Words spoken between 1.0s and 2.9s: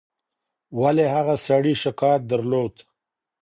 هغه سړي شکايت درلود؟